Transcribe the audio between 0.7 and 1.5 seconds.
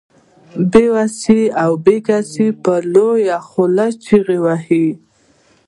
بې وسي